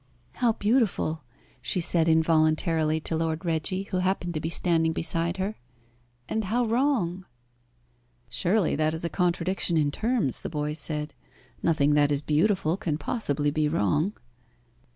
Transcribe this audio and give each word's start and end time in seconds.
"How 0.31 0.53
beautiful," 0.53 1.21
she 1.61 1.79
said 1.79 2.07
involuntarily 2.07 2.99
to 3.01 3.15
Lord 3.15 3.45
Reggie, 3.45 3.83
who 3.91 3.97
happened 3.97 4.33
to 4.33 4.39
be 4.39 4.49
standing 4.49 4.93
beside 4.93 5.37
her. 5.37 5.57
"And 6.27 6.45
how 6.45 6.65
wrong!" 6.65 7.25
"Surely 8.27 8.75
that 8.75 8.95
is 8.95 9.03
a 9.05 9.09
contradiction 9.09 9.77
in 9.77 9.91
terms," 9.91 10.41
the 10.41 10.49
boy 10.49 10.73
said. 10.73 11.13
"Nothing 11.61 11.93
that 11.93 12.11
is 12.11 12.23
beautiful 12.23 12.77
can 12.77 12.97
possibly 12.97 13.51
be 13.51 13.67
wrong." 13.67 14.13